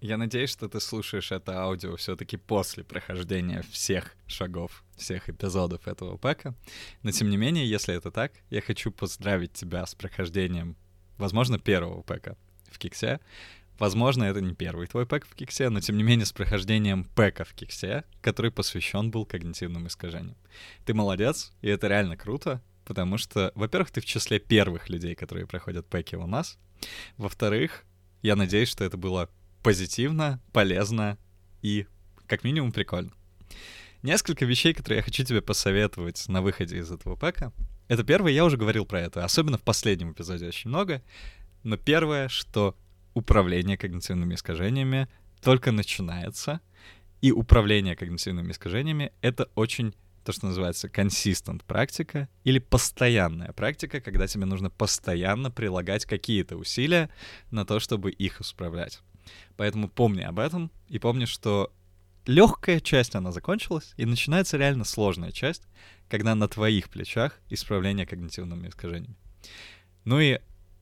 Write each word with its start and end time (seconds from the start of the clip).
Я 0.00 0.16
надеюсь, 0.16 0.48
что 0.48 0.66
ты 0.66 0.80
слушаешь 0.80 1.30
это 1.30 1.60
аудио 1.60 1.94
все-таки 1.96 2.38
после 2.38 2.82
прохождения 2.84 3.62
всех 3.70 4.16
шагов, 4.26 4.82
всех 4.96 5.28
эпизодов 5.28 5.86
этого 5.86 6.16
пэка. 6.16 6.54
Но 7.02 7.10
тем 7.10 7.28
не 7.28 7.36
менее, 7.36 7.68
если 7.68 7.94
это 7.94 8.10
так, 8.10 8.32
я 8.48 8.62
хочу 8.62 8.90
поздравить 8.92 9.52
тебя 9.52 9.84
с 9.84 9.94
прохождением, 9.94 10.74
возможно, 11.18 11.58
первого 11.58 12.00
пэка 12.00 12.38
в 12.70 12.78
Киксе. 12.78 13.20
Возможно, 13.78 14.24
это 14.24 14.40
не 14.40 14.54
первый 14.54 14.86
твой 14.86 15.04
пэк 15.04 15.26
в 15.26 15.34
Киксе, 15.34 15.68
но 15.68 15.80
тем 15.80 15.98
не 15.98 16.02
менее 16.02 16.24
с 16.24 16.32
прохождением 16.32 17.04
пэка 17.04 17.44
в 17.44 17.52
Киксе, 17.52 18.04
который 18.22 18.50
посвящен 18.50 19.10
был 19.10 19.26
когнитивным 19.26 19.86
искажениям. 19.86 20.38
Ты 20.86 20.94
молодец, 20.94 21.52
и 21.60 21.68
это 21.68 21.88
реально 21.88 22.16
круто, 22.16 22.62
потому 22.86 23.18
что, 23.18 23.52
во-первых, 23.54 23.90
ты 23.90 24.00
в 24.00 24.06
числе 24.06 24.38
первых 24.38 24.88
людей, 24.88 25.14
которые 25.14 25.46
проходят 25.46 25.86
пэки 25.86 26.14
у 26.14 26.26
нас. 26.26 26.58
Во-вторых, 27.18 27.84
я 28.22 28.34
надеюсь, 28.34 28.70
что 28.70 28.84
это 28.84 28.96
было 28.96 29.28
позитивно, 29.62 30.40
полезно 30.52 31.18
и, 31.62 31.86
как 32.26 32.44
минимум, 32.44 32.72
прикольно. 32.72 33.12
Несколько 34.02 34.46
вещей, 34.46 34.72
которые 34.72 34.98
я 34.98 35.02
хочу 35.02 35.24
тебе 35.24 35.42
посоветовать 35.42 36.26
на 36.28 36.40
выходе 36.40 36.78
из 36.78 36.90
этого 36.90 37.16
пэка. 37.16 37.52
Это 37.88 38.02
первое, 38.04 38.32
я 38.32 38.44
уже 38.44 38.56
говорил 38.56 38.86
про 38.86 39.00
это, 39.00 39.24
особенно 39.24 39.58
в 39.58 39.62
последнем 39.62 40.12
эпизоде 40.12 40.46
очень 40.46 40.70
много. 40.70 41.02
Но 41.64 41.76
первое, 41.76 42.28
что 42.28 42.76
управление 43.12 43.76
когнитивными 43.76 44.34
искажениями 44.34 45.08
только 45.42 45.72
начинается, 45.72 46.60
и 47.20 47.32
управление 47.32 47.96
когнитивными 47.96 48.52
искажениями— 48.52 49.12
это 49.20 49.50
очень 49.54 49.94
то, 50.24 50.32
что 50.32 50.46
называется 50.46 50.88
consistent 50.88 51.62
практика 51.66 52.28
или 52.44 52.58
постоянная 52.58 53.52
практика, 53.52 54.00
когда 54.00 54.26
тебе 54.26 54.44
нужно 54.44 54.70
постоянно 54.70 55.50
прилагать 55.50 56.04
какие-то 56.04 56.56
усилия 56.56 57.10
на 57.50 57.64
то, 57.64 57.80
чтобы 57.80 58.10
их 58.10 58.40
исправлять. 58.40 59.00
Поэтому 59.56 59.88
помни 59.88 60.22
об 60.22 60.38
этом 60.38 60.70
и 60.88 60.98
помни, 60.98 61.24
что 61.24 61.72
легкая 62.26 62.80
часть, 62.80 63.14
она 63.14 63.32
закончилась, 63.32 63.92
и 63.96 64.04
начинается 64.04 64.56
реально 64.56 64.84
сложная 64.84 65.32
часть, 65.32 65.62
когда 66.08 66.34
на 66.34 66.48
твоих 66.48 66.88
плечах 66.90 67.38
исправление 67.48 68.06
когнитивными 68.06 68.68
искажениями. 68.68 69.16
Ну 70.04 70.20
и 70.20 70.40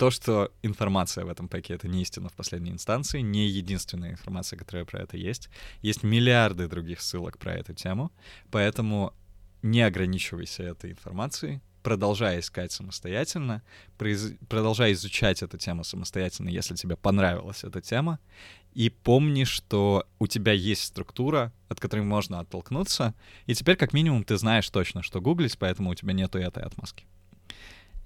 то, 0.00 0.10
что 0.10 0.50
информация 0.62 1.26
в 1.26 1.28
этом 1.28 1.46
пэке— 1.46 1.74
это 1.74 1.86
не 1.86 2.00
истина 2.00 2.30
в 2.30 2.32
последней 2.32 2.70
инстанции, 2.70 3.20
не 3.20 3.46
единственная 3.46 4.12
информация, 4.12 4.58
которая 4.58 4.86
про 4.86 5.02
это 5.02 5.18
есть. 5.18 5.50
Есть 5.82 6.02
миллиарды 6.02 6.68
других 6.68 7.02
ссылок 7.02 7.36
про 7.36 7.52
эту 7.52 7.74
тему, 7.74 8.10
поэтому 8.50 9.12
не 9.60 9.82
ограничивайся 9.82 10.62
этой 10.62 10.92
информацией, 10.92 11.60
продолжай 11.82 12.40
искать 12.40 12.72
самостоятельно, 12.72 13.62
произ... 13.98 14.32
продолжай 14.48 14.92
изучать 14.92 15.42
эту 15.42 15.58
тему 15.58 15.84
самостоятельно, 15.84 16.48
если 16.48 16.74
тебе 16.74 16.96
понравилась 16.96 17.62
эта 17.62 17.82
тема, 17.82 18.18
и 18.72 18.88
помни, 18.88 19.44
что 19.44 20.06
у 20.18 20.26
тебя 20.26 20.52
есть 20.52 20.82
структура, 20.82 21.52
от 21.68 21.78
которой 21.78 22.06
можно 22.06 22.40
оттолкнуться, 22.40 23.14
и 23.44 23.54
теперь 23.54 23.76
как 23.76 23.92
минимум 23.92 24.24
ты 24.24 24.38
знаешь 24.38 24.70
точно, 24.70 25.02
что 25.02 25.20
гуглить, 25.20 25.58
поэтому 25.58 25.90
у 25.90 25.94
тебя 25.94 26.14
нету 26.14 26.38
этой 26.38 26.62
отмазки. 26.62 27.04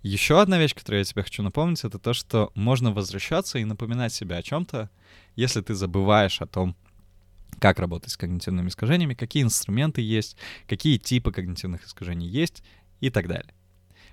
Еще 0.05 0.39
одна 0.39 0.59
вещь, 0.59 0.75
которую 0.75 0.99
я 0.99 1.05
тебе 1.05 1.23
хочу 1.23 1.43
напомнить, 1.43 1.83
это 1.83 1.99
то, 1.99 2.13
что 2.13 2.53
можно 2.55 2.93
возвращаться 2.93 3.59
и 3.59 3.65
напоминать 3.65 4.13
себе 4.13 4.37
о 4.37 4.43
чем-то, 4.43 4.91
если 5.35 5.63
ты 5.63 5.75
забываешь 5.75 6.43
о 6.43 6.47
том, 6.47 6.77
как 7.59 7.79
работать 7.79 8.11
с 8.11 8.19
когнитивными 8.19 8.69
искажениями, 8.69 9.15
какие 9.15 9.43
инструменты 9.43 10.03
есть, 10.03 10.37
какие 10.69 10.99
типы 10.99 11.33
когнитивных 11.33 11.87
искажений 11.87 12.29
есть 12.29 12.63
и 13.01 13.09
так 13.09 13.29
далее. 13.29 13.55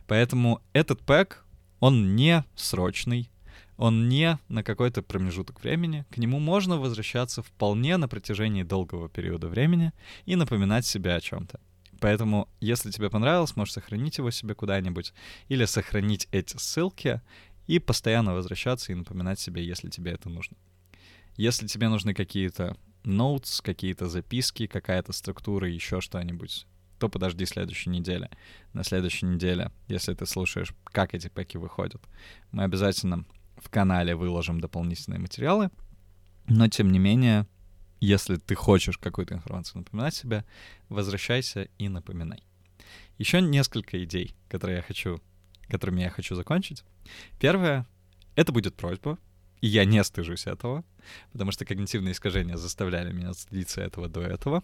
Поэтому 0.08 0.62
этот 0.72 1.02
пэк, 1.02 1.44
он 1.82 2.16
не 2.16 2.46
срочный, 2.56 3.30
он 3.76 4.08
не 4.08 4.40
на 4.48 4.64
какой-то 4.64 5.02
промежуток 5.02 5.62
времени. 5.62 6.06
К 6.10 6.20
нему 6.20 6.40
можно 6.40 6.78
возвращаться 6.78 7.44
вполне 7.44 7.98
на 7.98 8.08
протяжении 8.08 8.64
долгого 8.64 9.10
периода 9.10 9.50
времени 9.50 9.92
и 10.26 10.38
напоминать 10.38 10.86
себе 10.86 11.14
о 11.16 11.20
чем-то. 11.20 11.60
Поэтому, 12.02 12.50
если 12.60 12.90
тебе 12.90 13.12
понравилось, 13.12 13.56
можешь 13.56 13.76
сохранить 13.76 14.18
его 14.18 14.32
себе 14.32 14.56
куда-нибудь 14.56 15.14
или 15.50 15.66
сохранить 15.66 16.28
эти 16.32 16.58
ссылки 16.58 17.22
и 17.68 17.78
постоянно 17.78 18.34
возвращаться 18.34 18.92
и 18.92 18.96
напоминать 18.96 19.40
себе, 19.40 19.64
если 19.64 19.88
тебе 19.90 20.14
это 20.14 20.28
нужно. 20.28 20.58
Если 21.38 21.68
тебе 21.68 21.90
нужны 21.90 22.16
какие-то 22.16 22.76
notes, 23.04 23.62
какие-то 23.64 24.10
записки, 24.10 24.66
какая-то 24.66 25.14
структура, 25.14 25.70
еще 25.70 26.02
что-нибудь, 26.02 26.66
то 26.98 27.08
подожди 27.08 27.46
следующей 27.46 27.92
недели. 27.92 28.32
На 28.74 28.84
следующей 28.84 29.28
неделе, 29.28 29.72
если 29.88 30.16
ты 30.16 30.26
слушаешь, 30.26 30.74
как 30.86 31.14
эти 31.14 31.28
пэки 31.28 31.58
выходят, 31.58 32.02
мы 32.52 32.64
обязательно 32.64 33.26
в 33.58 33.70
канале 33.70 34.16
выложим 34.16 34.60
дополнительные 34.60 35.20
материалы. 35.20 35.70
Но, 36.48 36.68
тем 36.68 36.92
не 36.92 36.98
менее, 36.98 37.46
если 38.02 38.36
ты 38.36 38.56
хочешь 38.56 38.98
какую-то 38.98 39.36
информацию 39.36 39.80
напоминать 39.80 40.16
себе, 40.16 40.44
возвращайся 40.90 41.70
и 41.78 41.88
напоминай. 41.88 42.44
Еще 43.18 43.40
несколько 43.42 44.04
идей, 44.04 44.36
которые 44.50 44.78
я 44.78 44.82
хочу, 44.82 45.22
которыми 45.70 46.02
я 46.02 46.10
хочу 46.10 46.36
закончить. 46.36 46.84
Первое— 47.40 47.88
это 48.36 48.52
будет 48.52 48.76
просьба, 48.76 49.18
и 49.62 49.68
я 49.68 49.86
не 49.86 50.04
стыжусь 50.04 50.48
этого, 50.48 50.84
потому 51.32 51.52
что 51.52 51.66
когнитивные 51.66 52.14
искажения 52.14 52.58
заставляли 52.58 53.14
меня 53.14 53.34
стыдиться 53.34 53.82
этого 53.82 54.10
до 54.10 54.22
этого. 54.22 54.64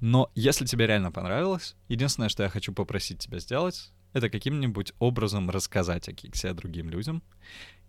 Но 0.00 0.30
если 0.36 0.64
тебе 0.64 0.86
реально 0.86 1.10
понравилось, 1.10 1.74
единственное, 1.88 2.28
что 2.28 2.44
я 2.44 2.48
хочу 2.48 2.72
попросить 2.72 3.18
тебя 3.18 3.40
сделать, 3.40 3.90
это 4.12 4.30
каким-нибудь 4.30 4.92
образом 5.00 5.50
рассказать 5.50 6.08
о 6.08 6.12
Киксе 6.12 6.54
другим 6.54 6.88
людям, 6.88 7.22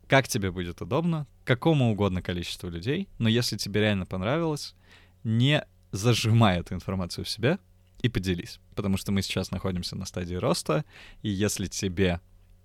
как 0.09 0.28
тебе 0.28 0.52
будет 0.52 0.81
удобно, 0.81 1.28
какому 1.46 1.92
угодно 1.92 2.22
количеству 2.22 2.68
людей, 2.68 3.08
но 3.20 3.30
если 3.30 3.58
тебе 3.58 3.81
реально 3.81 4.08
понравилось, 4.08 4.75
не 5.24 5.64
зажимай 5.92 6.59
эту 6.59 6.74
информацию 6.74 7.25
в 7.25 7.30
себе 7.30 7.59
и 8.02 8.09
поделись, 8.09 8.59
потому 8.75 8.98
что 8.98 9.12
мы 9.12 9.22
сейчас 9.22 9.52
находимся 9.52 9.96
на 9.96 10.06
стадии 10.06 10.34
роста, 10.34 10.84
и 11.22 11.30
если 11.30 11.68
тебе 11.68 12.19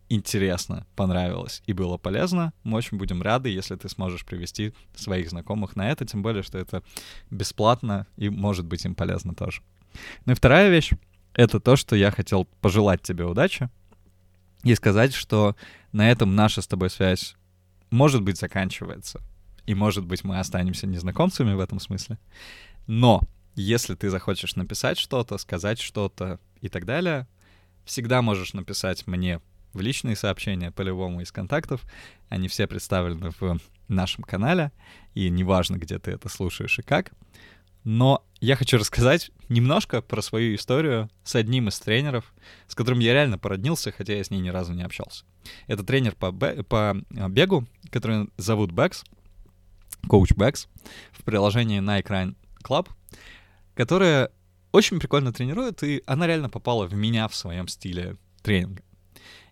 интересно, 0.09 0.87
понравилось 0.97 1.63
и 1.67 1.75
было 1.75 1.99
полезно, 1.99 2.55
мы 2.63 2.79
очень 2.79 2.97
будем 2.97 3.21
рады, 3.21 3.51
если 3.51 3.77
ты 3.77 3.91
сможешь 3.91 4.25
привести 4.25 4.73
своих 4.95 5.29
знакомых 5.29 5.77
на 5.77 5.91
это, 5.91 6.07
тем 6.07 6.23
более, 6.23 6.43
что 6.43 6.59
это 6.59 6.83
бесплатно 7.31 8.07
и 8.17 8.31
может 8.31 8.65
быть 8.65 8.87
им 8.87 8.95
полезно 8.95 9.35
тоже. 9.35 9.61
Ну 10.25 10.33
и 10.33 10.37
вторая 10.37 10.71
вещь— 10.71 10.93
это 11.35 11.61
то, 11.61 11.77
что 11.77 11.95
я 11.95 12.11
хотел 12.11 12.47
пожелать 12.63 13.03
тебе 13.03 13.25
удачи 13.27 13.69
и 14.65 14.75
сказать, 14.75 15.15
что 15.15 15.57
на 15.93 16.11
этом 16.11 16.35
наша 16.35 16.63
с 16.63 16.67
тобой 16.67 16.91
связь, 16.91 17.37
может 17.91 18.23
быть, 18.23 18.39
заканчивается. 18.39 19.21
И, 19.67 19.75
может 19.75 20.05
быть, 20.05 20.25
мы 20.25 20.39
останемся 20.39 20.87
незнакомцами 20.87 21.55
в 21.55 21.61
этом 21.61 21.81
смысле. 21.81 22.19
Но 22.87 23.23
если 23.55 23.95
ты 23.95 24.11
захочешь 24.11 24.57
написать 24.57 24.99
что-то, 24.99 25.39
сказать 25.39 25.81
что-то 25.81 26.41
и 26.61 26.69
так 26.69 26.85
далее, 26.85 27.27
всегда 27.85 28.21
можешь 28.21 28.53
написать 28.53 29.07
мне 29.07 29.41
в 29.73 29.81
личные 29.81 30.17
сообщения 30.17 30.71
по-любому 30.71 31.21
из 31.21 31.33
контактов. 31.33 31.83
Они 32.29 32.49
все 32.49 32.67
представлены 32.67 33.31
в 33.39 33.59
нашем 33.89 34.25
канале, 34.25 34.73
и 35.15 35.29
неважно, 35.31 35.77
где 35.77 35.99
ты 35.99 36.13
это 36.13 36.29
слушаешь 36.29 36.79
и 36.79 36.83
как. 36.83 37.13
Но 37.85 38.25
я 38.41 38.57
хочу 38.57 38.79
рассказать 38.79 39.31
немножко 39.49 40.01
про 40.01 40.23
свою 40.23 40.55
историю 40.55 41.11
с 41.23 41.35
одним 41.35 41.69
из 41.69 41.79
тренеров, 41.79 42.35
с 42.67 42.75
которым 42.75 42.99
я 42.99 43.13
реально 43.13 43.39
породнился, 43.39 43.93
хотя 43.93 44.15
я 44.15 44.25
с 44.25 44.31
ней 44.31 44.41
ни 44.41 44.49
разу 44.49 44.73
не 44.73 44.83
общался. 44.83 45.25
Это 45.67 45.85
тренер 45.85 46.15
по, 46.15 46.33
бе- 46.33 46.63
по 46.63 46.97
бегу, 47.11 47.67
который 47.91 48.29
зовут 48.39 48.73
Бэкс, 48.73 49.05
коуч 50.09 50.33
Бэкс, 50.33 50.69
в 51.13 51.23
приложении 51.25 51.81
Nike 51.81 52.07
Run 52.09 52.37
Club, 52.63 52.89
которая 53.75 54.31
очень 54.73 54.99
прикольно 54.99 55.33
тренирует, 55.33 55.83
и 55.83 56.03
она 56.07 56.27
реально 56.27 56.49
попала 56.49 56.87
в 56.87 56.95
меня 56.95 57.29
в 57.29 57.37
своем 57.37 57.69
стиле 57.69 58.17
тренинга. 58.43 58.83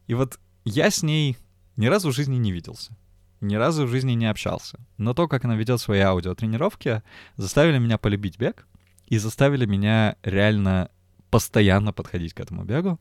И 0.07 0.15
вот 0.15 0.41
я 0.65 0.91
с 0.91 1.03
ней 1.03 1.37
ни 1.77 1.87
разу 1.87 2.11
в 2.11 2.15
жизни 2.15 2.37
не 2.37 2.51
виделся, 2.51 2.97
ни 3.43 3.57
разу 3.57 3.85
в 3.85 3.91
жизни 3.91 4.13
не 4.13 4.27
общался. 4.27 4.79
Но 4.97 5.15
то, 5.15 5.29
как 5.29 5.45
она 5.45 5.57
ведет 5.57 5.81
свои 5.81 6.01
аудиотренировки, 6.01 7.03
заставили 7.37 7.79
меня 7.79 7.99
полюбить 7.99 8.39
бег 8.39 8.67
и 9.07 9.19
заставили 9.19 9.67
меня 9.67 10.17
реально 10.23 10.91
постоянно 11.31 11.93
подходить 11.93 12.35
к 12.35 12.41
этому 12.41 12.65
бегу, 12.65 13.01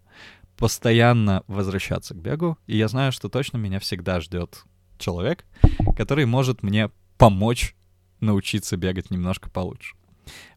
постоянно 0.58 1.44
возвращаться 1.48 2.14
к 2.14 2.18
бегу. 2.18 2.58
И 2.68 2.78
я 2.78 2.88
знаю, 2.88 3.12
что 3.12 3.30
точно 3.30 3.58
меня 3.58 3.80
всегда 3.80 4.20
ждет 4.20 4.64
человек, 4.98 5.46
который 5.96 6.26
может 6.26 6.64
мне 6.64 6.90
помочь 7.18 7.76
научиться 8.20 8.78
бегать 8.78 9.12
немножко 9.12 9.50
получше. 9.50 9.96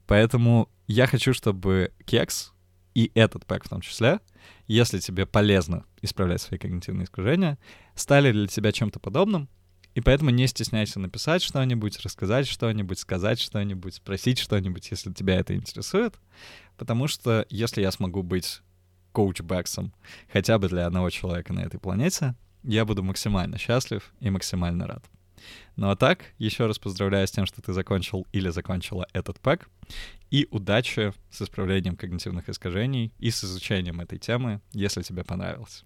Поэтому 0.06 0.68
я 0.86 1.06
хочу, 1.06 1.32
чтобы 1.32 1.92
кекс 2.04 2.52
и 2.94 3.10
этот 3.14 3.46
pack 3.46 3.64
в 3.64 3.68
том 3.68 3.80
числе, 3.80 4.20
если 4.66 4.98
тебе 4.98 5.26
полезно 5.26 5.84
исправлять 6.02 6.42
свои 6.42 6.58
когнитивные 6.58 7.04
искажения, 7.04 7.58
стали 7.94 8.32
для 8.32 8.46
тебя 8.46 8.72
чем-то 8.72 9.00
подобным, 9.00 9.48
и 9.94 10.00
поэтому 10.00 10.30
не 10.30 10.46
стесняйся 10.46 10.98
написать 10.98 11.42
что-нибудь, 11.42 12.00
рассказать 12.00 12.48
что-нибудь, 12.48 12.98
сказать 12.98 13.40
что-нибудь, 13.40 13.94
спросить 13.94 14.38
что-нибудь, 14.38 14.90
если 14.90 15.12
тебя 15.12 15.36
это 15.36 15.54
интересует. 15.54 16.14
Потому 16.76 17.06
что 17.06 17.46
если 17.48 17.80
я 17.80 17.92
смогу 17.92 18.22
быть 18.22 18.60
коуч-бэксом 19.12 19.92
хотя 20.32 20.58
бы 20.58 20.68
для 20.68 20.86
одного 20.86 21.10
человека 21.10 21.52
на 21.52 21.60
этой 21.60 21.78
планете, 21.78 22.34
я 22.64 22.84
буду 22.84 23.02
максимально 23.02 23.58
счастлив 23.58 24.12
и 24.20 24.30
максимально 24.30 24.86
рад. 24.86 25.04
Ну 25.76 25.90
а 25.90 25.96
так, 25.96 26.24
еще 26.38 26.66
раз 26.66 26.78
поздравляю 26.78 27.26
с 27.26 27.30
тем, 27.30 27.46
что 27.46 27.62
ты 27.62 27.72
закончил 27.72 28.26
или 28.32 28.48
закончила 28.48 29.06
этот 29.12 29.38
pack. 29.40 29.68
И 30.30 30.48
удачи 30.50 31.12
с 31.30 31.42
исправлением 31.42 31.96
когнитивных 31.96 32.48
искажений 32.48 33.12
и 33.18 33.30
с 33.30 33.44
изучением 33.44 34.00
этой 34.00 34.18
темы, 34.18 34.60
если 34.72 35.02
тебе 35.02 35.22
понравилось. 35.22 35.84